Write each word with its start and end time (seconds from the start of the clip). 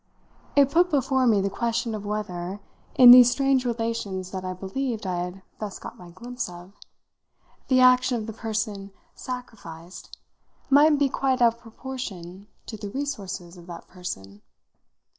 It 0.55 0.71
put 0.71 0.89
before 0.89 1.27
me 1.27 1.41
the 1.41 1.49
question 1.51 1.93
of 1.93 2.07
whether, 2.07 2.59
in 2.95 3.11
these 3.11 3.29
strange 3.29 3.65
relations 3.65 4.31
that 4.31 4.43
I 4.43 4.53
believed 4.53 5.05
I 5.05 5.17
had 5.25 5.43
thus 5.59 5.77
got 5.77 5.99
my 5.99 6.09
glimpse 6.09 6.49
of, 6.49 6.71
the 7.67 7.81
action 7.81 8.17
of 8.17 8.25
the 8.25 8.33
person 8.33 8.89
"sacrificed" 9.13 10.17
mightn't 10.71 10.97
be 10.97 11.07
quite 11.07 11.39
out 11.39 11.53
of 11.53 11.59
proportion 11.59 12.47
to 12.65 12.77
the 12.77 12.89
resources 12.89 13.57
of 13.57 13.67
that 13.67 13.87
person. 13.87 14.41